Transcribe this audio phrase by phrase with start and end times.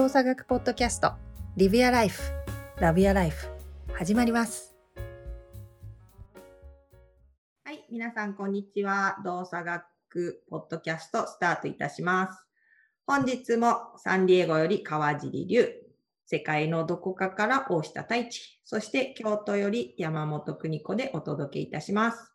[0.00, 1.12] 動作学ポッドキャスト
[1.58, 2.22] リビアライフ
[2.78, 3.48] ラビアライフ
[3.92, 4.74] 始まります。
[7.66, 9.18] はい皆さんこんにちは。
[9.26, 12.46] 動作学ポッドキャストスタートいたします。
[13.06, 15.68] 本日もサンディエゴより川尻龍
[16.24, 22.32] 世界のどこかから大下太一そして京都より山本邦子でお届けいたします。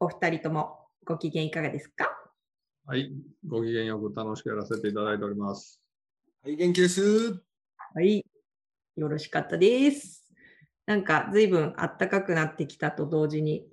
[0.00, 2.08] お二人ともご機嫌いかがですか？
[2.86, 3.12] はい、
[3.46, 5.80] ご機嫌よく楽しくやらせていただいております。
[6.46, 7.42] はい、元気です。
[7.92, 8.24] はい。
[8.94, 10.32] よろしかったです。
[10.86, 13.66] なんか随分暖かくなってきたと同時に、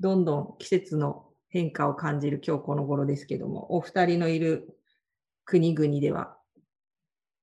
[0.00, 4.76] どんどん季節の変化を感じる今日この頃ですけども、お二人のいる
[5.44, 6.36] 国々では、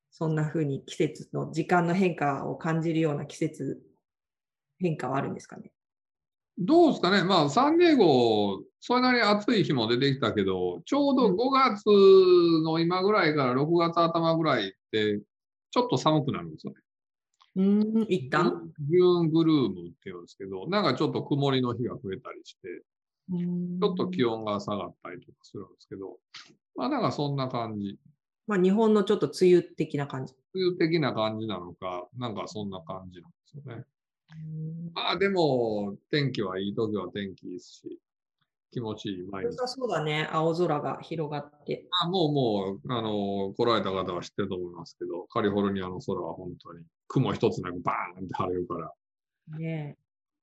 [0.10, 3.82] そんな風に季節の時間の変化を感じるような季節
[4.80, 5.72] 変化はあるんですかね？
[6.58, 11.86] どうですかね、まあ、サンディエゴ、それなりに暑い日も出てきたけど、ちょうど5月
[12.64, 15.22] の今ぐらいから6月頭ぐらいって、
[15.72, 16.80] ちょっと寒くなるんですよね。
[17.56, 18.72] うーん、一旦？
[18.80, 22.84] ジューンブルームっていうんですけど、なんかちょっと曇りの日が増えたりして、
[23.30, 23.38] ち
[23.82, 26.18] ちょっと気温が下がったりとかするんですけど、
[26.76, 27.98] まあなんかそんな感じ。
[28.48, 30.34] まあ日本のちょっと梅雨的な感じ。
[30.54, 33.84] 梅雨的な感じなのか、なんかそんな感じなんですよね。
[34.94, 38.00] まあでも、天気はいい時は天気いいですし、
[38.72, 39.58] 気持ちいい毎日。
[39.68, 40.30] そうだね。
[40.32, 41.88] 青空が広がって。
[42.02, 48.94] あもうもう、あの、来られた方は知ってると思いますけど、カリフォルニアの空は本当に雲一つなくバーンって晴れるから、
[49.58, 50.02] ねえ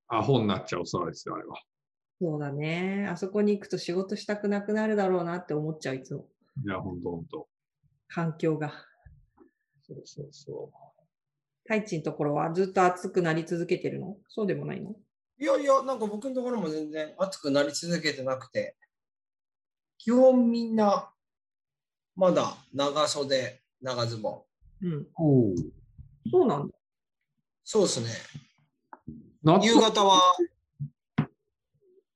[0.08, 1.56] アホになっちゃう空ですよ、あれは。
[2.20, 3.06] そうだね。
[3.10, 6.26] あそこに行くと仕事したくなくなるだろうなって思っちゃう、いつも。
[6.64, 7.48] いや、本当本当。
[8.08, 8.72] 環境が。
[9.86, 10.70] そうそうそ
[11.68, 14.16] 太一のところはずっと暑くなり続けてるの？
[14.28, 14.96] そうでもないの？
[15.38, 18.74] いやいや、なんか僕のところも全然暑くなり続けてなくて、
[19.98, 21.10] 基本みんな、
[22.16, 24.46] まだ長袖、長ズボ
[24.80, 24.86] ン。
[24.86, 24.92] うん。
[24.94, 25.08] う。
[25.18, 25.54] お
[26.30, 26.74] そうなんだ。
[27.64, 28.08] そうですね。
[29.42, 30.20] 夏夕方は、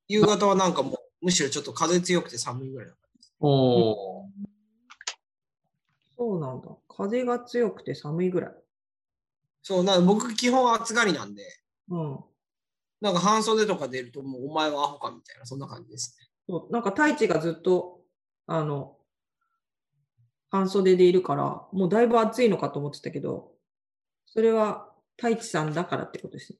[0.08, 0.96] 夕方はなんかもう、
[1.26, 2.94] むしろちょっと風強くて寒いぐらいだ
[3.38, 4.28] おー
[6.16, 6.68] そうなんだ。
[6.88, 8.54] 風が強くて寒いぐらい。
[9.62, 11.42] そう、な僕基本暑がりなんで、
[11.88, 12.18] うん。
[13.00, 16.28] なんか半袖とか出るともうお前はアホかみたいな、そんな感じですね。
[16.48, 18.00] そうなんか太一がずっと、
[18.46, 18.96] あの、
[20.50, 23.52] 半袖でいるから、もうだいぶ暑いのかと思ってたけど、
[24.26, 26.58] それは太一さんだからってことですね。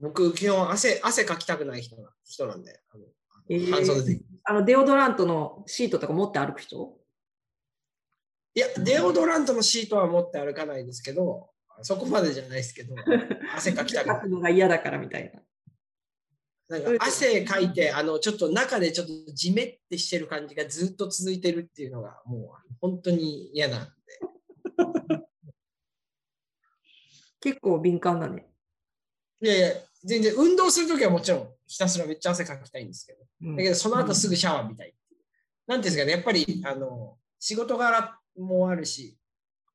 [0.00, 3.04] 僕基本汗、汗かきたくない人な人なんで、あの
[3.48, 4.20] えー半袖で。
[4.44, 6.98] あの、デオドラントのシートとか持って歩く人？
[8.56, 11.50] いや、デオドラントのシートは持って歩かないですけど、
[11.82, 12.94] そこまでじゃないですけど、
[13.54, 16.78] 汗かきたくのが嫌だからみたいな。
[16.78, 23.92] なんか汗かいて、あの、ちょっと中でちょっとじめってしてる感じがずっと続いてるっていうのが、もう本当に嫌なんで。
[27.40, 28.48] 結構敏感だね。
[29.42, 29.70] いやいや、
[30.02, 34.94] 全然運動するときはもちろんひたすらめっちゃ汗かきたいんですけど、うんだけどその後すぐシャワーみたいう。
[35.66, 39.18] なんていうんですかね、やっぱり、あの、仕事柄もあるし、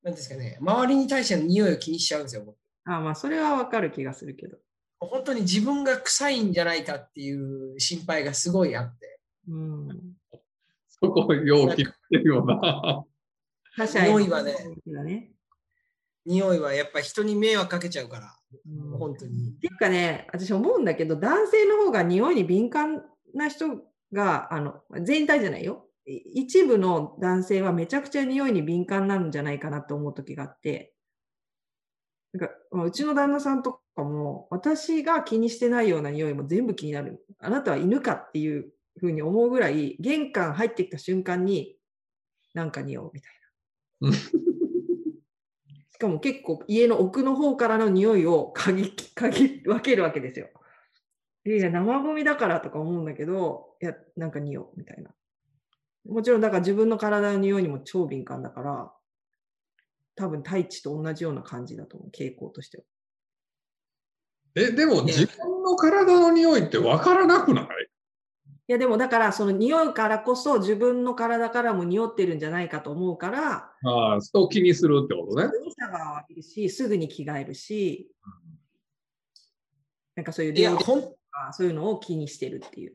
[0.02, 4.58] なんですかね、周りに対しての匂いを気にしちゃうんですよ、僕あまあ、それはわかる気がするけど。
[4.98, 9.20] 本当に自分が臭いんじゃないかっていう心配がすごいあって。
[9.48, 9.88] うん。
[10.88, 13.04] そこ、よう聞いてるよな。
[13.76, 14.54] 他者への匂いはね
[14.86, 15.32] だね。
[16.24, 18.36] 匂いはやっぱ人に迷惑かけちゃうから、
[18.66, 19.58] うん本当にっ。
[19.58, 23.02] ていうかね、私思うんだけど、男性の方が匂いに敏感
[23.34, 23.66] な人
[24.12, 25.86] が、あの、全体じゃないよ。
[26.06, 30.94] い一部の男性はめちゃくちゃ匂いに敏感なんじゃないかなと思う時があって、
[32.32, 37.24] なんかまあうちの旦那さんとかも、私が気にしてないような匂いも全部気になる。
[37.38, 41.76] あなたは犬かっていうふうに思うぐらい、玄関入ってきた瞬間に、
[42.54, 43.32] なんか匂うみたい
[44.00, 44.08] な。
[44.08, 44.14] うん
[45.92, 48.82] しかも結構家の奥の方からの匂いを嗅ぎ
[49.14, 50.48] 嗅ぎ分けるわけですよ。
[51.44, 55.10] いやいや、生ゴミだからとか思うんだけど、いや、なんか匂うみたいな。
[56.04, 58.92] もちろん、だから自分の体の匂いにも超敏感だから、
[60.14, 62.84] 多分、太一と同じような感じだと思う、傾向としては。
[64.54, 67.66] え、でも自分の体の匂いってわからなくない？
[68.68, 75.50] いや、でもだから、その匂うからこそ自分の体からも匂ってるんじゃないかと思うから、ああ、そう気にするってことねす。
[75.50, 78.10] ぐにシャワーを浴びるし、すぐに着替えるし、
[80.14, 80.78] なんかそういう
[81.52, 82.94] そういうのを気にしてるっていう。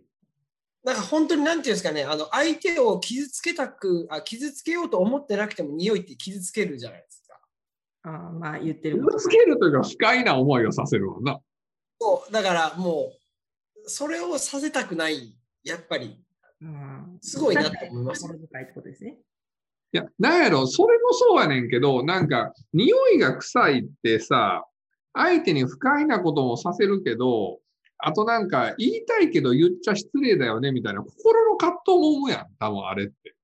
[0.88, 7.38] なんか本当になんていうんですかね、あの、相手を傷つけたく、あ、傷つけようと思ってなくても匂いって傷つけるじゃないですか。
[8.04, 11.42] ああまあ言ってる傷つけるというか、不快な思いをさせるわな。
[12.00, 13.12] そう、だからも
[13.86, 16.24] う、それをさせたくない、やっぱり。
[16.62, 19.18] うんすごいなと思いますいってことですね。
[19.92, 24.66] いや、なんやろ、それもそうやねんけど、なんか、匂いが臭いってさ、
[25.12, 27.60] 相手に不快なこともさせるけど、
[28.00, 33.36] あとなんか、言いたいけど言っちゃ失礼だよね、みたいな、心の葛藤も生むやん、多分あれって。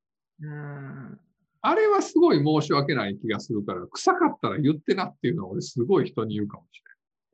[0.42, 1.20] うん。
[1.62, 6.82] あれはすごい申し訳ない気がするから、臭かったら言ってなっていうのは俺すごい人に言うかもし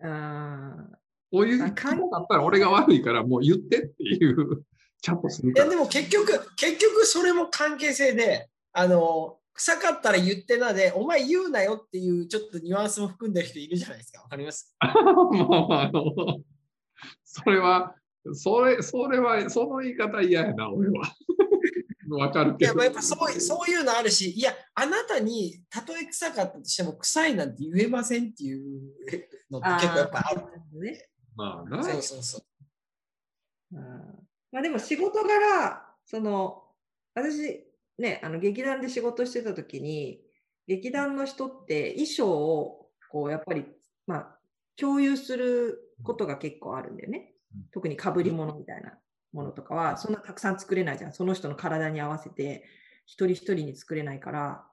[0.02, 0.18] れない。
[0.18, 0.92] うん。
[1.32, 4.64] こういうあ感じだったら俺が悪いからもう言ってっていう、
[5.02, 5.68] ちゃんとするいや。
[5.68, 14.22] でも結局、結局それも関係性で、あの、臭かったら言ってなで、お前言うなよっていうちょっとニュアンスも含んでる人いるじゃないですか。
[14.22, 14.74] わかります？
[14.82, 16.04] まああの、
[17.24, 17.96] それは、
[18.34, 21.04] それ、それは、その言い方嫌やな、俺は。
[22.10, 22.76] わかるいや、けど。
[22.76, 28.96] まあやっぱそういうそういうのあるし、いや、あなたにたとえ臭かったとしても臭いなんて言えませんっていう
[29.52, 30.82] のって結構やっぱある。
[30.82, 31.10] ね。
[31.36, 31.84] まあな。
[31.84, 32.38] そうそうそ
[33.72, 33.78] う。
[33.78, 36.64] うんまあでも仕事柄、その、
[37.14, 37.66] 私、
[37.98, 40.22] ね、あの劇団で仕事してた時に、
[40.68, 43.66] 劇団の人って衣装を、こう、やっぱり、
[44.08, 44.40] まあ、
[44.76, 47.64] 共有することが結構あるんだよねうん。
[47.72, 48.98] 特に被り物みたいな
[49.34, 51.14] ものとかは、そんなたくさん作れないじゃん。
[51.14, 52.64] その人の体に合わせて、
[53.06, 54.66] 一人一人に作れないから、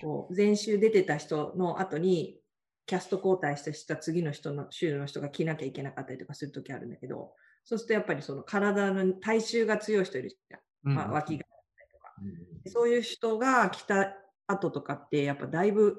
[0.00, 2.40] こう、前週出てた人の後に、
[2.86, 7.32] キャスト交代した次の人の週の人が着なきゃいけなかったりとかするときあるんだけど、
[7.64, 10.60] そうするとやっぱりその体の体臭が強い人いるじゃん。
[10.84, 12.14] うんまあ、脇があったりとか。
[12.22, 14.14] うんそういう人が来た
[14.46, 15.96] 後とかって、やっぱだいぶ、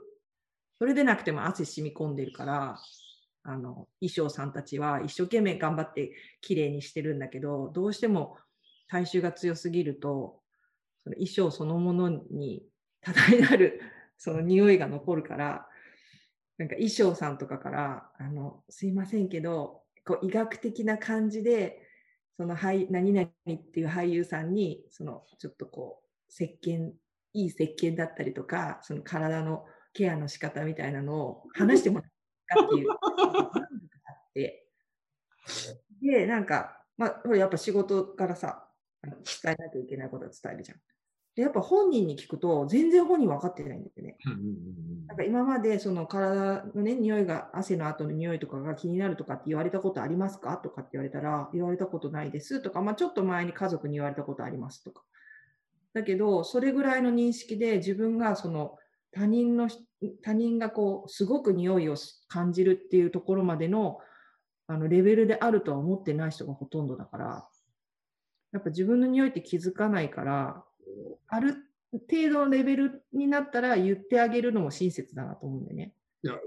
[0.80, 2.80] それでなくても汗染み込んでるから、
[3.50, 6.12] あの衣装さんたちは一生懸命頑張って
[6.42, 8.36] 綺麗にしてるんだけど、どうしても
[8.90, 10.42] 体臭が強すぎると、
[11.06, 12.64] その衣装そのものに
[13.00, 13.82] 多大なる
[14.20, 15.66] その匂いが残るから、
[16.58, 21.82] なんか衣装さんとかから、あのすいませんけど、こう医学的な感じで、
[22.36, 26.92] その俳何々っていう俳優さんに、そのちょっとこう、石鹸、
[27.32, 32.17] いい石鹸だったりとか、その体のケアの仕方みたいなのを話してもらった
[32.56, 32.90] っていう、
[36.02, 38.68] で、なんか、まあ、ほらやっぱ仕事からさ、
[39.04, 40.80] 伝えなきゃいけないことは伝えるじゃん。
[41.36, 44.18] で、やっぱ本人に聞くと、全然本人分かってないんだよね。
[45.08, 50.58] なんか今までその体のね、匂いが、汗の後の匂いとかが気になるとかって言われたことありますか？
[50.58, 55.04] とかって言われたら、言われたことないですとか、まあちょっと前に家族に言われたことありますとか。
[55.94, 58.78] だけど、それぐらいの認識で自分がその
[59.12, 59.88] 他人のし、
[60.24, 61.96] 他人がこう、すごく匂いを
[62.28, 64.00] 感じるっていうところまでの
[64.68, 67.48] あのレベルであるとは思ってない人がほとんどだから、
[68.52, 70.64] やっぱ自分の匂いって気づかないから、
[71.28, 71.56] ある
[71.92, 75.94] 程度のレベルになったら言ってあげるのも親切だなと思うんだよね。
[76.24, 76.40] いや、っ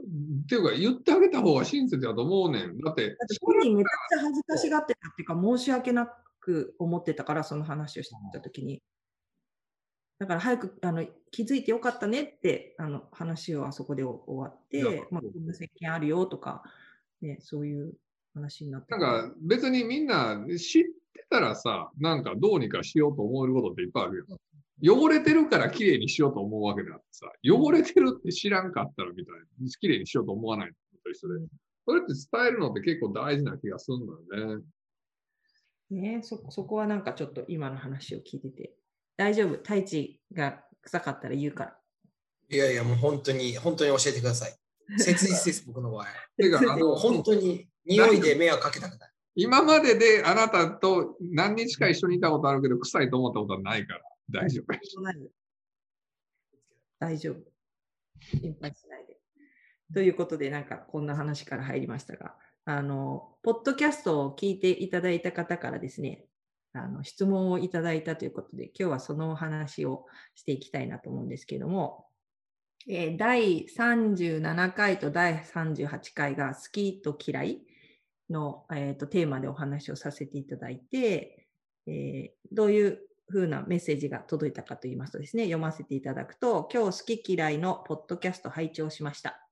[0.47, 2.79] ていうか、言ってあげた方が親切だと思うねん。
[2.79, 8.83] だって、本人めちゃくちゃ恥ずかしがってたっていうか、申し訳なく思ってたから、その話をしてたときに。
[10.20, 16.62] だから早くあの気づいてよかったねってあの話をあそこで終わって、まあ、こんな石鹸あるよとか、
[17.22, 17.94] ね、そういう
[18.34, 20.84] 話になってなんか別にみんな知っ
[21.14, 24.26] てたらさ、なんかどうにかしようと思えることっていっぱいあるよ。
[24.82, 30.72] 汚れてるから綺麗にしようと思うわけであってさ、汚れてるって知らんかったらみたいな、綺麗にしようと思わないの
[31.02, 31.46] と一緒で、
[31.87, 34.64] それって伝えるのって結構大事な気がするんだよね。
[35.90, 38.74] ねそ、そこはなんかちょっと今の話を聞いてて、
[39.20, 41.77] 大丈夫、太一が臭かったら言うから。
[42.48, 44.56] いやいや、もう本当に、本当に教えてください。
[44.96, 46.06] 切実です、僕の場合。
[46.39, 49.10] てか、あの、本当に匂いで迷惑かけたくない。
[49.34, 54.00] 今までであなたと何日か一緒にいたことあるけど、臭いと思ったことはないから
[54.31, 54.74] 大丈夫。
[56.98, 57.41] 大丈夫。
[58.20, 59.19] 心配しないで。
[59.93, 66.24] ということで、なんかこんな話から入りましたが、あの、ポッドキャストを聞いていただいた方からですね、
[66.72, 72.06] あの質問をいただいたということで、今日はそのお話をしていきたいなと思うんですけども、
[72.89, 77.62] えー第37回と第38回が好きと嫌い
[78.31, 81.46] の、えーとテーマでお話をさせていただいて、
[81.86, 82.98] えーどういう
[83.31, 89.46] 風なメッセージが届いたかと言いますとですね、読ませていただくと、今日好き嫌いのポッドキャスト拝聴しました。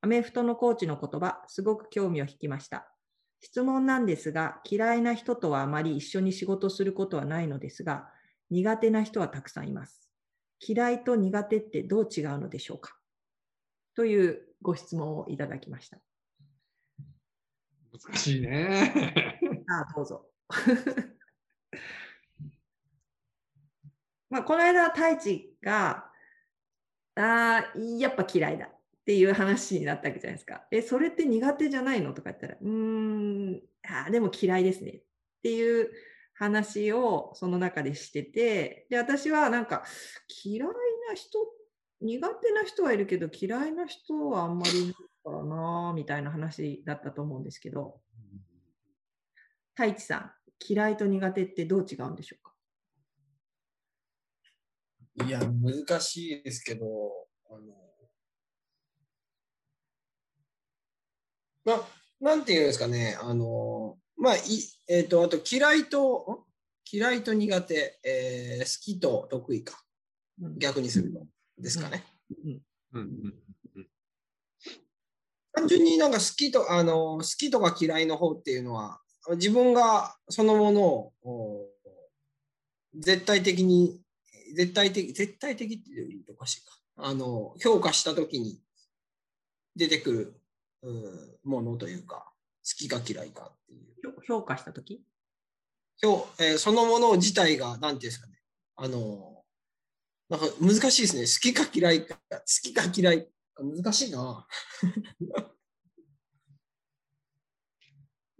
[0.00, 2.91] アメフトのコーチの言葉、すごく興味を引きました。
[3.42, 8.08] 質問なんですが、嫌いな人とはあまり一緒に仕事することはないのですが、
[8.50, 10.08] 苦手な人はたくさんいます。
[10.60, 12.96] 嫌いと苦手ってどう違うのでしょうか？
[13.96, 15.98] というご質問をいただきました。
[17.92, 19.34] 難しいね。
[19.68, 20.30] ああ、どうぞ。
[24.30, 26.10] まあ、この間、太一が、
[27.16, 28.70] ああ、やっぱ嫌いだ
[29.02, 30.66] っていう話になったわけじゃないですか。
[30.70, 32.14] え、それって苦手じゃないの？
[32.14, 35.02] とか言ったら、うーん、あーでも嫌いですねっ
[35.42, 35.90] ていう
[36.34, 39.84] 話をその中でしてて、で、私はなんか、
[40.44, 40.68] 嫌い
[41.08, 41.38] な人、
[42.00, 44.94] 苦手な人はいるけど、嫌いな人はあんまりいない
[45.24, 48.00] からな、みたいな話だったと思うんですけど、
[49.74, 50.32] 太一さん、
[50.68, 52.52] 嫌いと苦手ってどう違うんでしょうか？
[55.26, 56.86] いや、難しいですけど、
[57.50, 57.81] あの、
[61.64, 61.88] まあ、
[62.20, 64.40] なんていうんですかね、あの、まあ、い
[64.88, 66.52] えっ、と、あと嫌いと、ん
[66.96, 69.82] 嫌いと苦手、えー好きと得意か、
[70.40, 70.58] うん。
[70.58, 71.26] 逆にすると
[71.58, 72.04] ですかね。
[72.44, 72.60] うん。
[72.92, 73.34] うん。
[73.76, 73.88] うん。
[75.52, 79.00] 単純になんか好きと、あの、好きとか嫌いの方っていうのは、
[79.30, 81.66] 自分がそのものをお
[82.94, 84.00] 絶対的に、
[84.54, 86.78] 絶対的、絶対的って言うとおかしいか。
[86.96, 88.60] あの、評価したときに
[89.76, 90.41] 出てくる
[90.82, 92.32] うんものというか、
[92.64, 93.92] 好きか嫌いかっていう。
[94.26, 95.02] 評評価したとき
[96.00, 98.40] 評えーそのもの自体が、なんていうんですかね。
[98.76, 99.44] あの、
[100.28, 101.22] なんか難しいですね。
[101.22, 103.30] 好きか嫌いか、好きか嫌いか。
[103.62, 104.46] 難しいな。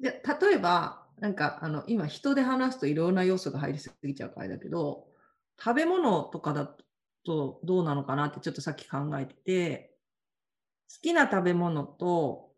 [0.01, 5.07] で例えば、なんかあの今人で話すといろんな要素が入りすぎちゃうからだけど、
[5.63, 6.77] 食べ物とかだ
[7.25, 9.92] とどうなのかなってちょっとさっき考えてて、好
[11.03, 12.51] きな食べ物と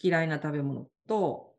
[0.00, 1.54] 嫌いな食べ物と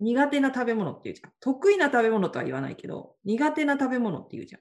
[0.00, 1.32] 苦手な食べ物っていうじゃん。
[1.40, 4.60] 得意な食べ物とは言わないけど、苦手な食べ物っていうじゃん。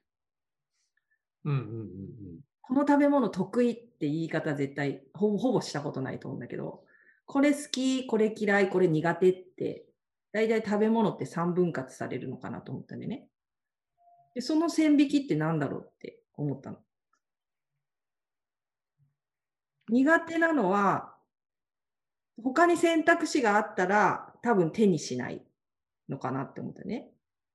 [1.45, 6.83] うんうんうんこの食べ物得意って言い方絶対ほぼほぼしたことないと思うんだけど、
[7.25, 9.85] これ好き、これ嫌い、これ苦手って、
[10.33, 13.29] 大体食べ物って3分割されるのかなと思ったんでね。
[14.35, 16.77] でその線引きって何だろうって思ったの。
[19.89, 21.13] 苦手なのは、
[22.43, 25.41] 他に選択肢があったら多分手にしない
[26.07, 27.09] のかなって思ったね。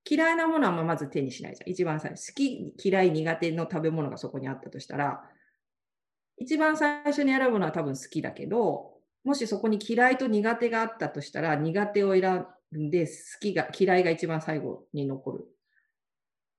[0.09, 1.71] 嫌いなものはまず手にしないじゃん。
[1.71, 5.23] 一番最初、好き、嫌い、苦手の食べ物がそこにあったとしたら、
[6.39, 8.93] 一番最初に選ぶのは多分好きだけど、
[9.25, 12.47] もしそこに嫌いと苦手があったとしたら、苦手を選
[12.77, 15.47] んで、好きが、嫌いが一番最後に残る。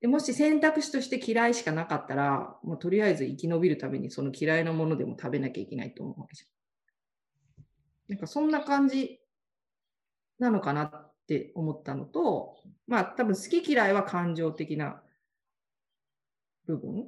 [0.03, 7.63] でもし選択肢として嫌いしかなかったら、もうとりあえず生き延びるためにその嫌いなものでも食べなきゃいけないと思うわけじゃん。
[8.09, 9.21] なんかそんな感じ
[10.39, 15.01] なのかなって思ったのと、まあ多分好き嫌いは感情的な
[16.65, 17.07] 部分。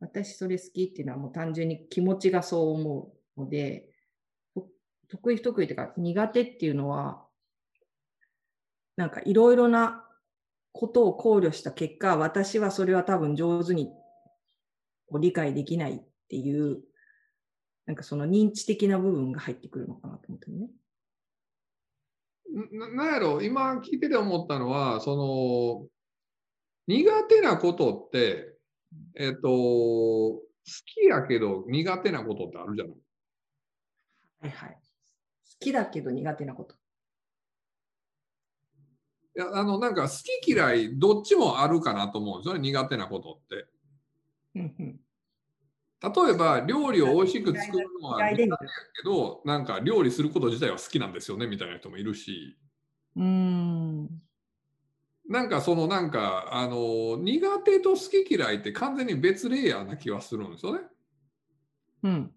[0.00, 3.90] 私それ好きっていうのはもう単純に気持ちがそう思うので、
[5.10, 7.26] 得意不得意というか苦手っていうのは、
[8.96, 10.06] なんかいろいろな
[10.72, 13.90] ことを考慮した結果、私はそれは多分上手に
[15.20, 16.80] 理解できないっていう、
[17.86, 20.70] なんかその認知的な部分が入ってくるのかなと思ったのね。
[22.72, 25.86] ななんやろ今聞いてて思ったのはその
[26.86, 28.54] 苦手なことって
[29.14, 30.42] えっ、と好
[30.84, 32.94] きやけど苦手なことってあるじゃない
[34.42, 34.70] はいはい。
[34.70, 34.78] 好
[35.60, 36.74] きだけど苦手なこと。
[39.34, 43.66] いやあのなんか好き嫌いどっちもあるかなと思うんですよね苦手なことって
[44.54, 45.00] うんうん
[46.02, 48.56] 例えば料理を美味しく作るのは苦手や嫌いで
[48.96, 52.56] けどなんか料理すること自体は好きなんですよねみたいな人もいるし
[53.16, 54.22] うーん。
[55.28, 60.80] なんかそのなんかあの苦手と好き嫌いって完全に別レイヤーな気はするんですよね。
[62.02, 62.32] うん。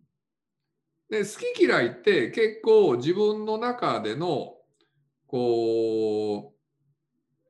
[1.09, 4.53] で好き嫌いって結構自分の中での
[5.27, 6.54] こう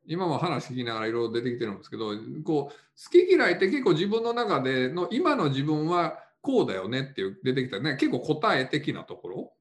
[0.08, 2.12] 今も話聞きながらいろいろ出てきてるんですけど
[2.44, 9.54] こう好き嫌いって結構自分の中での今の自分はこうだよねっていう出てきたね結構答え的なところ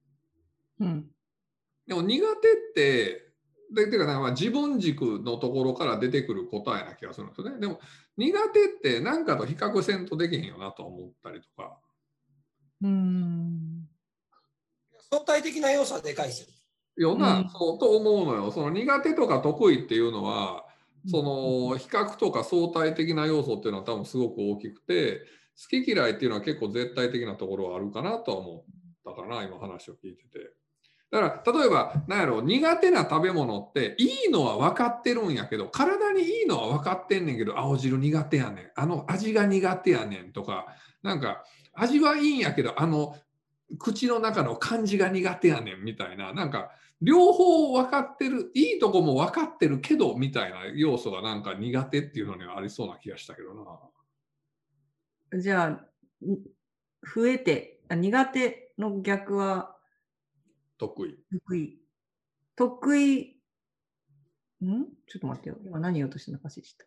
[0.81, 1.07] うん。
[1.87, 3.25] でも苦手って
[3.73, 7.81] でてかなんかまあ自分軸のところから出てくる答えな気がするんですよねでも
[8.17, 11.77] 苦手って何かと比較せんとできへんよなと思ったりとか
[12.83, 13.89] うーん。
[15.11, 16.49] 相対的な要素はでかいですよ。
[16.97, 18.51] よな、うんそうと思うのよ。
[18.51, 20.65] その苦手とか得意っていうのは、
[21.07, 25.21] その比較とか相対的な要素っていうのは多分すごく大きくて、
[25.61, 28.65] 好き嫌いっていうのは結構絶対的なところはあるかなとは思っ
[29.05, 30.53] たかな、今話を聞いてて。
[31.15, 40.67] だから例えば何やろ苦手な食べ物っていいのは分かってるんやけど体にいいのは分かってんねんけど青汁苦手やねんあの味が苦手やねんとか
[41.05, 43.17] なんか味はいいんやけどあの
[43.79, 46.71] 口の中の感じが苦手やねんみたいななんか
[47.03, 55.41] 両方分かってるいいとこも分かってるけどみたいな要素がなんか苦手っていうのにはありそうな気がしたけどな。
[55.41, 55.81] じゃあ、ん
[57.03, 59.77] 増えて、あ苦手の逆は？
[60.79, 61.19] 得意。
[61.33, 61.79] 得意。
[62.57, 63.41] 得意、
[64.65, 64.85] ん？
[65.07, 65.57] ちょっと待ってよ。
[65.65, 66.87] 今何言おうとしてるのか忘れちゃっ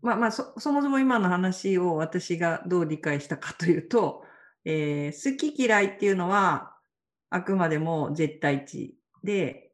[0.00, 4.24] まあまあそ、そもそも今の話を私がどう理解したかというと、
[4.64, 6.74] えー好き嫌いっていうのは
[7.30, 9.72] あくまでも絶対値で、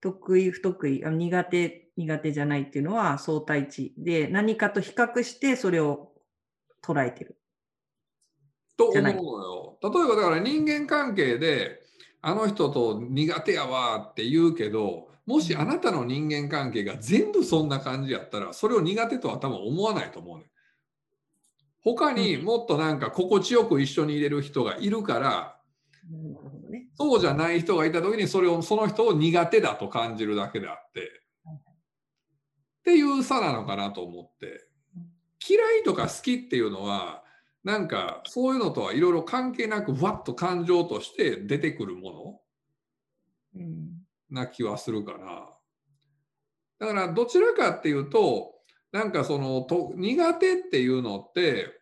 [0.00, 6.12] 得意、不得意、苦手、苦手じゃないっていうのは相対値で、何かと比較してそれを
[6.82, 7.38] 捉えてる。
[8.76, 9.78] と思うのよ。
[9.82, 11.80] 例えばだから人間関係で
[12.22, 20.44] あの人と苦手やわって言うけどもしあなたの人間関係が全部そんな感じやったらそれを苦手とは多分思わないと思うね。
[21.96, 25.58] 他にもっとなんか心地よく一緒にいれる人がいるから
[26.10, 26.88] うん。
[26.94, 31.00] そうじゃない人がいた時にそれをその人を苦手だと感じるだけであって。
[31.00, 34.66] っていう差なのかなと思って。
[35.46, 37.22] 嫌いとか好きっていうのは
[37.62, 42.42] なんかそういうのとはいろいろ関係なくわっと感情として出てくるも
[43.54, 43.62] うん。
[44.30, 45.48] のな気はするかな。
[46.78, 48.54] だからどちらかっていうと
[48.92, 51.77] なんかそのと苦手っていうのって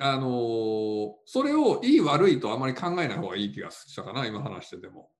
[0.00, 5.10] あのーそれをいい悪いとあまり考えない方がいい気がしたかな今話してても。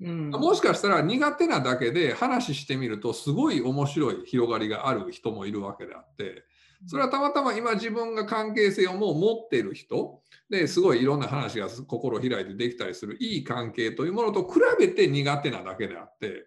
[0.00, 6.44] うんもしかしたら苦手なだけで話してみるとすごい面白い広がりがある人もいるわけであって
[6.86, 16.46] それはたまたま今自分が関係性をもう持っている人ですごいいろんな話が心開いてできたりするいい関係というものと比べて苦手なだけであって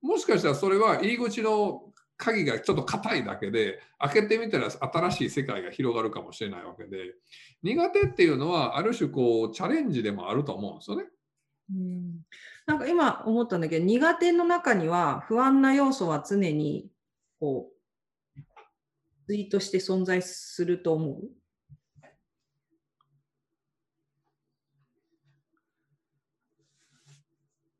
[0.00, 1.82] もしかしたらそれは入り口の
[2.16, 7.14] 鍵がちょっと硬いだけで開けてみたら新しい世界が広がるかもしれないわけで
[7.62, 11.04] 苦手っていうのはある種こうチャレンジでもあると思うんですよね。
[11.70, 12.24] うん
[12.66, 16.90] なんか今思ったんだけど、苦手の中には不安な要素は常に
[17.38, 17.70] こ
[18.36, 18.40] う、
[19.26, 21.30] ツイートして存在すると思う？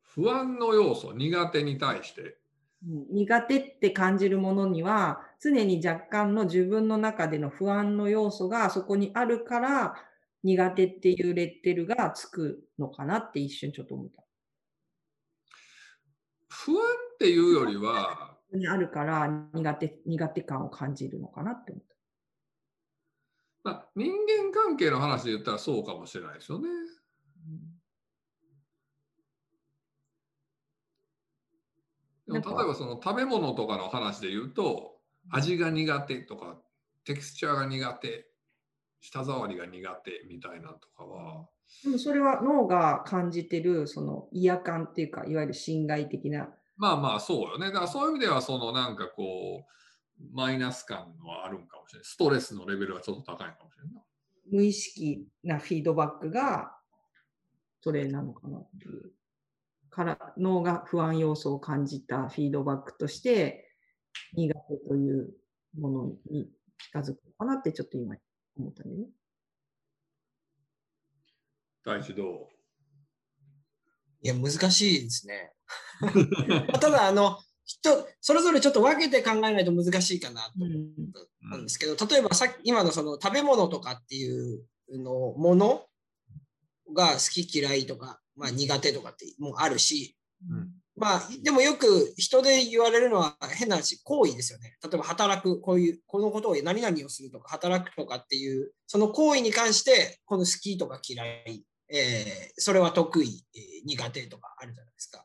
[0.03, 2.39] 不安の要素苦手に対して
[2.87, 9.95] 苦手って感じるものには、常に若干の自分の中での不安の要素がそこにあるから、
[10.45, 14.23] 苦手っていうレッテルがつくのかなって一瞬ちょっと思った。
[16.49, 21.97] 不安っていうよりはにあるから苦手、苦手感を感じるのかなって思った。
[23.65, 26.69] まあ、人間関係の話で言ったらそうかもしれないですよね。
[32.26, 34.97] でもなんか例えばその食べ物とかの話で言うと
[35.31, 36.57] 味が苦手とか
[37.05, 38.27] テクスチャーが苦手
[39.01, 41.49] 舌触りが苦手みたいなとかは
[41.85, 46.49] でもそれは脳が感じてるその嫌感っていうか、いわゆる侵害的な。
[46.77, 47.67] まあまあそうよね。
[47.67, 52.05] だからそういう意味ではそのなんかこうマイナス感はあるんかもしれない。
[52.05, 54.03] ストレスのレベルはちょっと高いかもしれないな。
[54.51, 56.77] 無意識なフィードバックが
[57.81, 59.13] それなのかなっていう。
[59.97, 63.71] から脳が不安要素を感じたフィードバックとして
[64.35, 65.31] 苦手という
[65.81, 68.15] ものに近づくのかなってちょっと今
[68.59, 69.07] 思ったんでね。
[71.83, 72.51] 大地ど
[74.21, 75.53] いや、難しいですね。
[76.81, 80.73] ただ、あの、人、それぞれちょっと分けて考えないと難しいかなと思っ
[81.53, 85.87] たんですけど、例えばさっき今のその食べ物とかっていうのもの
[86.95, 90.17] が好き嫌いとか、まあ、苦手とかってもあるし、
[90.49, 94.77] うんまあ、でもよく人で言われるのは変な話、行為ですよね。
[94.83, 105.23] 例えば働く、こういう、このことを何々をするとか、働くとかっていう、その行為に関して、この好きとか嫌い、えーそれは得意、えー苦手とかあるじゃないですか。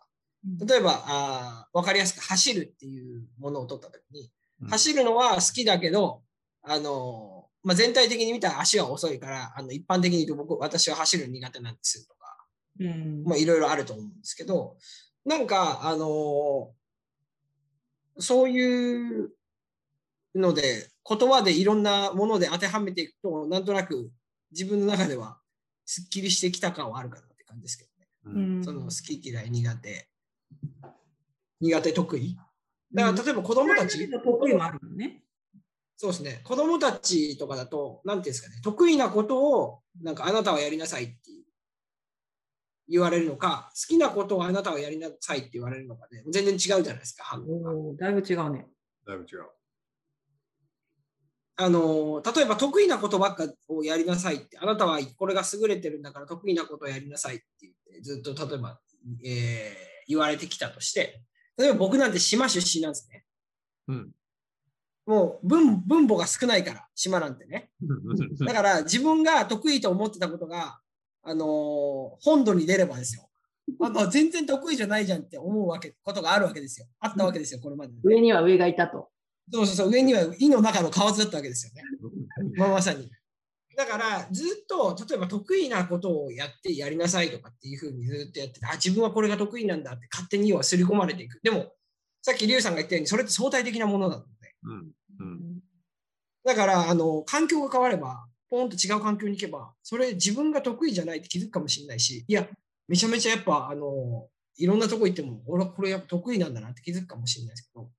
[0.65, 4.29] 例えば、あーわかりやすく走るっていうものを取ったときに、
[4.61, 6.21] う走るのは好きだけど、
[6.63, 12.13] あのーまあ、全体的に見たら足は遅いから、あの一般的に言うと僕、私は走るの苦手なんですと
[13.25, 14.77] まあ、いろいろあると思うんですけど、
[15.25, 16.81] なんか、あのー
[18.19, 19.31] そういう
[20.35, 24.11] ので、言葉でいろんなもので当てはめていくと、なんとなく
[24.51, 25.39] 自分の中では
[25.85, 28.37] すっきりしてきた感はあるかなって感じですけどね。
[28.37, 28.63] うん。
[28.63, 30.07] その好き嫌い苦手、
[31.59, 32.37] 苦手得意。
[32.93, 35.23] だから例えば子供たち、得意もあるよね。
[35.97, 41.15] そうですね、子供たちとかだと、なんていうんですかね、得意なことを、なんかあなたはやりなさいって
[42.91, 48.05] 言われるのか、好きなことをあなたはやりなさいって言われるのかね、全然違うじゃないですか、反応が。
[48.05, 48.67] だいぶ違うね。
[49.07, 49.45] だいぶ違う。
[51.57, 58.79] あの例えば得意なことばっかをやりなさいって、あなたはこれが優れてるんだから得意なことをやりなさいって言って、ずっと例えば、
[59.23, 61.21] えー言われてきたとして、
[61.57, 63.23] 例えば僕なんて島出身なんですね。
[63.87, 64.11] うん。
[65.05, 67.71] もう分分母が少ないから、島なんてね。
[68.45, 70.80] だから自分が得意と思ってたことが、
[71.23, 71.49] あのー
[72.21, 73.27] 本土に出ればですよ。
[73.79, 76.87] ああ全然得意じゃないじゃんって思うわけことがあるわけですよ。
[76.99, 77.93] あったわけですよ、これまで。
[78.03, 79.09] 上には上がいたと。
[79.51, 81.83] そうそうそう、上には胃の中の蛙だったわけですよね。
[82.57, 83.09] まあ、まさに。
[83.75, 91.39] だから、ずっと、例えば得意なことをやってやりなさいとかっていうふうにずっとやってて、あ、自分はこれが得意なんだって勝手には刷り込まれていく。
[91.41, 91.71] でも、
[92.21, 94.55] さっきリュウさんが言ったように、それって相対的なものなので。
[94.63, 94.91] うん。
[95.19, 95.59] うん。
[96.43, 102.45] だから、あの、環境が変われば、ポンと違う環境に行けば、それ自分が得意じゃないって気づくかもしれないし、いや、
[102.89, 107.89] めちゃめちゃやっぱ、あの、いろんなとこ行っても、俺はこれやっぱ得意なんだなって気づくかもしれないですけど、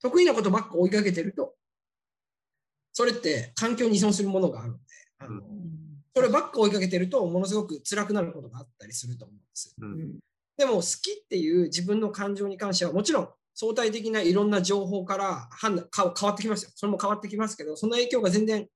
[0.00, 1.54] 得意なことばっか追いかけてると、
[2.94, 4.82] それって環境に依存するものがあるので、
[5.18, 5.42] あの
[6.16, 9.76] そればっか追いかけてると、ものすごく辛くなることがあったりすると思うんです。
[9.78, 10.18] うん。
[10.56, 16.70] でも好きっていう自分の感情に関してはもちろん相対的ないろんな情報から判断か変わってきますよ。
[16.74, 18.66] それも変わってきますけど、その影響が全然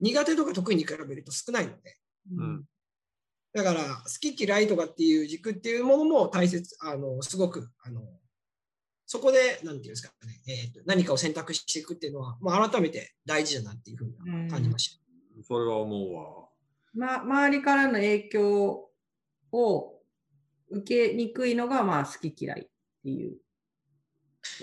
[0.00, 1.96] 苦手とか得意に比べると少ないので。
[2.36, 2.64] うん。
[3.52, 8.02] だから好き嫌いとかっていう軸っていうものも大切、あのすごくあの
[9.06, 15.00] そこで何て言うんですかね、えーと、何かを選択していくっていうのは、まあ、改めて大事だなっていうふうに感じました。
[15.42, 16.48] それは思うわ。
[16.94, 18.88] ま、周りからの影響
[19.50, 19.94] を
[20.70, 22.64] 受けにくいのが、まあ、好き嫌いっ
[23.02, 23.36] ていう。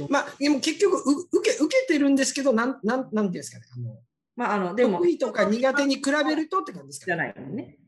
[0.09, 0.95] まあ、でも結局
[1.33, 3.65] 受け、受けてるんですけど、なん、なん、なんていうんですかね。
[3.75, 3.99] あの
[4.37, 4.99] まあ、あの、でも。
[4.99, 7.79] 得意とか苦手に比べるとって感じですか、じゃないもんね。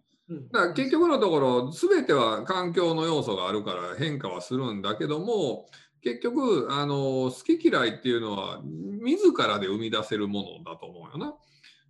[0.52, 5.68] だから結局のところ、すべては環境の要素があるから変化はするんだけども、
[6.02, 11.36] 結局、あの好き嫌いっていうのは、自らで生み出せるものだと思うよな。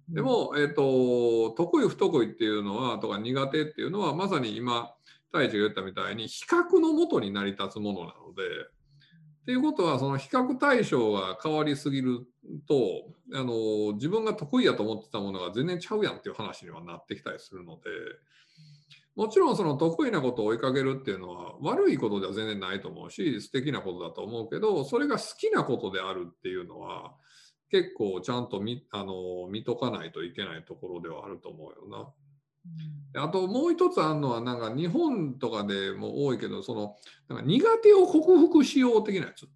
[0.10, 4.94] でも、えっ、と、得意不得意っていうのは、とか苦手っていうのは、まさに今、
[5.32, 8.44] 太一が言ったみたいに、比較のもとに成り立つものなので、
[9.50, 12.28] っていうことは、その比較対象が変わりすぎる
[12.68, 12.76] と、
[13.34, 17.90] あの自分が得意やと思ってたものが全然ちゃうやんっていう話にはなってきたりするので、
[19.16, 27.16] もちろんその得意なことを追いかけるっていうのは悪いことでは全然ないと思うし、素敵なことだと思うけど、それが好きなことであるっていうのは、
[27.72, 32.08] 結構ちゃんと見あの見とかないといけないところではあると思うよな。
[33.16, 36.96] あともう一つあるのはなんか日本とかでも多いけどその
[37.28, 39.48] なんか苦手を克服しよう的なやつ。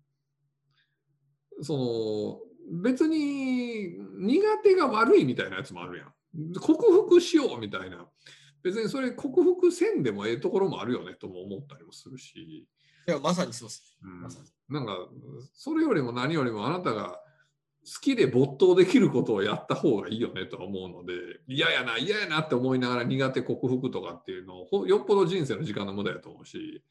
[1.62, 2.40] そ
[2.72, 6.54] の別に苦手が悪いみたいなやつもあるやん。
[6.60, 8.08] 克服しようみたいな。
[8.64, 12.66] 別にそれ克服せんでもええところもあるよねとも思ったりもするし。
[13.06, 14.96] いやまさにそうです、うんまさになんか
[15.54, 17.20] それよりも何よりもあなたが
[17.86, 21.14] 好きで没頭できることをやった方がいいよねとは思うので
[21.48, 26.84] 嫌やな嫌やなって思いながら苦手克服とかっていうのをよっぽど人生の時間の無駄やと思うし。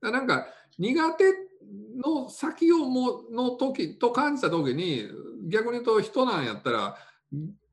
[0.00, 0.46] だなんか
[0.78, 1.24] 苦手
[1.96, 5.08] の先をもの時と感じた時に
[5.48, 6.96] 逆に言うと人なんやったら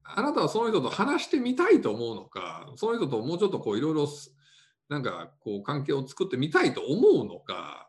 [0.03, 4.07] あなたはその人と話してみたいと思うのかその人ともうちょっとこういろいろ
[4.89, 7.82] なんかこう関係を作ってみたいと思うのか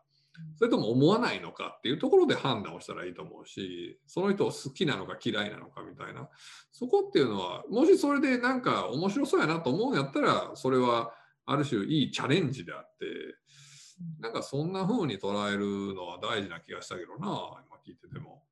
[0.56, 6.28] それとも思わないのかっていうところで判断をしたらいいと思うしその人を好きなのか嫌いなのかみたいな
[6.72, 11.12] そこっていうのはもしそれでなんか面白そうやなと思うんやったらそれは
[11.46, 13.06] ある種いいチャレンジであって
[14.20, 18.42] なんかそんな風に捉えるのは大事な気がしたけどな今聞いてても。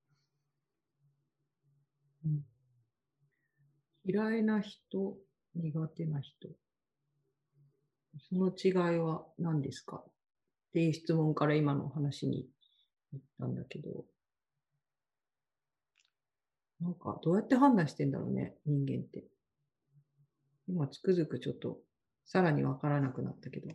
[4.04, 5.16] 嫌いな人、
[5.54, 6.48] 苦手な人。
[8.28, 10.02] その違いは何ですか？
[10.72, 12.48] っていう質問から今の話に
[13.12, 14.06] 行ったんだけど。
[16.80, 19.24] なんか、どうやって判断してんだろうね、人間って。
[20.66, 21.78] 今、つくづくちょっと、
[22.24, 23.68] さらにわからなくなったけど。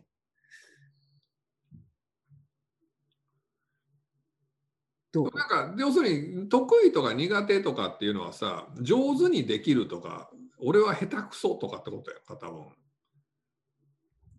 [5.12, 5.30] どう？
[5.36, 12.66] なんか要するに得意とか苦手とかっていうのはさ上手にできるとか俺は下手くそとかってことやんか多分。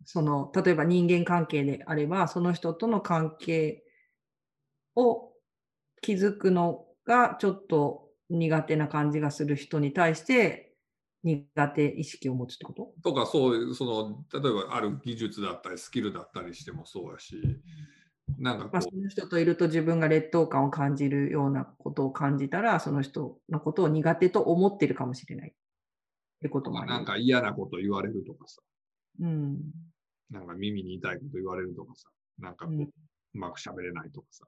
[0.05, 3.83] その例えば人間関係であればその人との関係
[4.95, 5.31] を
[6.01, 10.73] 築くのがちょっと苦手な感じがする人に対して
[11.23, 12.93] 苦手意識を持つってこと？
[13.03, 17.61] とかそういうその例えばある技術だったりスキルだったりしてもそうやし
[18.37, 25.53] なんかこまあ、その人といると自分が劣等感を感じるようなことを感じたらその人のことを苦手と思ってるかもしれないっ
[26.41, 26.89] てことうもある。
[26.89, 28.61] なんか嫌なこと言われるとかさ
[29.19, 29.59] うん。
[30.29, 32.07] なんか耳に痛いこと言われるとかさ
[32.39, 32.89] なんかこう,、ううん
[33.33, 34.45] まく喋れないとかさ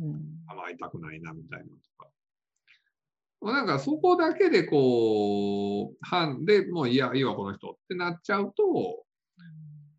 [0.00, 0.22] うん。
[0.48, 2.08] 甘えたくないなみたいなとか。
[3.40, 9.04] まあなんかそこだけでこう、半でもういや、いいわ、この人ってなっちゃうと、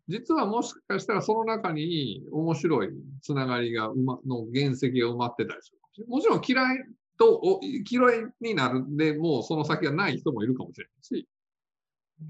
[0.08, 2.90] 実はもしかしたらその中に面白い
[3.22, 6.84] つながりがうまの原石が埋まってたりするかもちろん嫌い
[7.18, 11.28] とお嫌いになるでもうその先がない人もいるかもしれないし、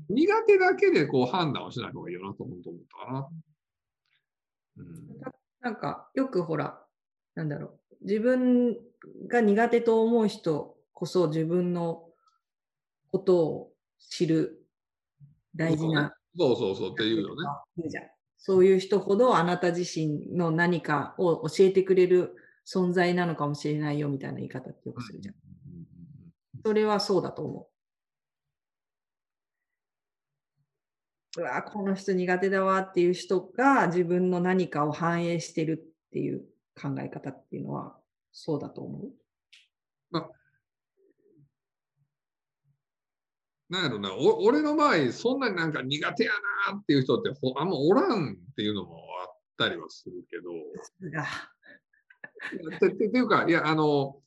[0.09, 3.29] 苦手だけでこう判断をしない方がいいよなと思うと思ったかな。
[4.79, 4.87] うん、
[5.61, 6.81] なんかよくほら
[7.35, 8.77] なんだろう、自分
[9.29, 12.05] が苦手と思う人こそ自分の
[13.12, 14.66] ことを知る
[15.55, 16.14] 大事な。
[16.38, 18.12] そうそうそうっていうよね。
[18.38, 25.35] そういう人ほどあなた自身の何かを教えてくれる存在なのかもしれないよみたいな言い方ってよくするじゃん。
[26.64, 27.62] それはそうだと思う。
[27.62, 27.66] う
[31.42, 36.44] わ、この人苦手だわっていう人が自分の何かを反映してるっていう
[36.81, 37.96] 考え方っていうのは
[38.33, 39.11] そうだと思う？
[43.68, 46.31] なんやろな、お俺の場合、そんなになんか苦手や
[46.70, 50.53] なっていう人ってほあんまおらんっていうのもあったりはするけど。
[52.79, 54.20] ててていうか、いや、あの、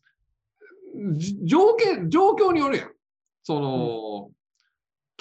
[1.15, 2.91] じ条件、状況によるやん。
[3.43, 4.31] その、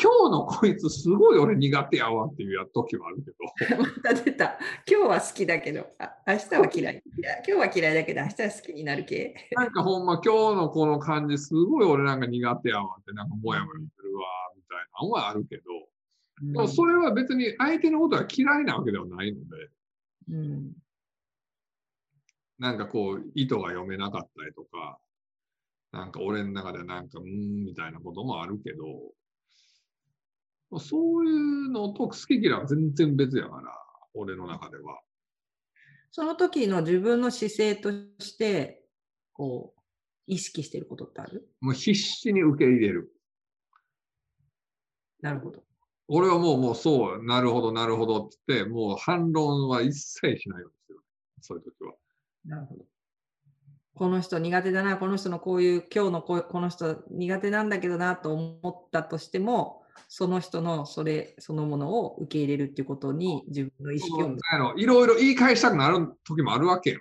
[0.00, 3.82] 今日のこいつすごい俺苦手やわっていうや時はあるけど。
[3.82, 4.58] また出た。
[4.88, 7.02] 今日は好きだけど、あ明日は嫌い。
[7.18, 9.34] いや今日は嫌いだけど、明日は好きになる系。
[9.52, 14.24] なんかほんま今日のこの感じすごい俺なんか苦手やわってなんかモヤモヤするわ
[14.56, 15.62] みたいなのはあるけど、
[16.40, 19.70] でもそれは別に相手のことは嫌いなわけではないので、
[20.30, 20.72] うん。
[22.58, 24.98] なんかこう意図が読めなかったりとか、
[25.90, 28.84] なんか俺の中でなんかうーんみたいなこともあるけど、
[30.76, 33.72] そういうのと好き嫌いは全然別やから、
[34.14, 35.00] 俺の中では。
[36.10, 38.82] その時の自分の姿勢として、
[39.32, 39.80] こう、
[40.26, 41.48] 意識してることってある？
[41.60, 43.12] もう必死に受け入れる。
[45.22, 45.62] なるほど。
[46.06, 51.00] 俺はもう、もうそう、なるほど、なるほどって言って、もう反論は一切しないようにしてる。
[51.40, 51.94] そういう時は。
[52.44, 52.84] なるほど。
[53.94, 59.77] この人苦手だな、この人のこういう、今日のこうこの人苦手なんだけどなと思ったとしても、
[60.08, 64.36] その人のそれそのものを受け入れるっていうことに自分の意識を
[64.76, 67.00] いろいろ言い返したくなる時もあるわけよ。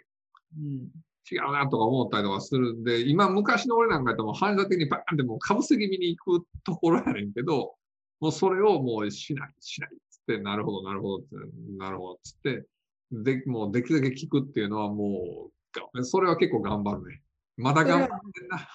[0.58, 0.88] うん
[1.30, 7.76] 違うなとか思ったりとかするんで、今昔の俺なんかやったら反射的にバーンってもうかぶせ気味に行くところやねんけど、
[8.22, 11.36] もうそれをもうしない、しないっつって、なるほど、なるほどって、
[11.78, 12.66] なるほどっつって、
[13.12, 17.22] で、もうできるだけ聞くっていうのはもう、がそれは結構頑張るね。
[17.58, 18.66] まだ頑張ってんな。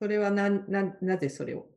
[0.00, 1.66] それはなななぜそれを？
[1.68, 1.73] い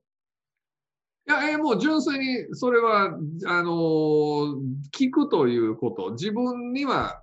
[1.28, 4.56] いや、えーもう純粋にそれは、あのー
[4.98, 7.22] 聞くということ、自分には、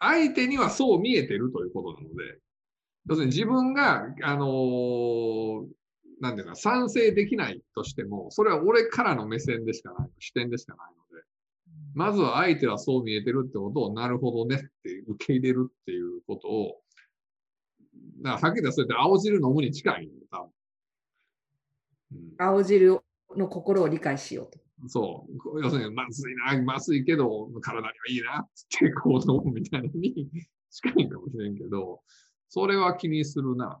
[0.00, 2.38] 相手にはそう見えてるということなので、
[3.08, 5.66] 要するに自分が、あのー
[6.20, 11.24] なんていうか、賛成できないとしても、それは俺からの目線でしかない、視点でしかないので、
[11.94, 16.80] まずは相手はそう見えてるってことを、なるほどねって受け入れるっていうことを、
[18.22, 20.53] だからはっきり言ったらそうやって青汁飲むに近いんだ、多分。
[22.14, 23.00] うん青汁
[23.36, 24.58] の心を理解しようと。
[24.88, 25.62] そう。
[25.62, 30.28] 要するに、まずいな、まずいけど、体にはいいなって行動みたいに
[30.70, 32.02] 近いかもしれんけど、
[32.48, 33.80] それは気にするな。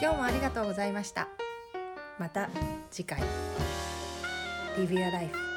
[0.00, 1.28] 今日もありがとうございました
[2.18, 2.50] また
[2.90, 3.20] 次回
[4.76, 5.51] Live Your Life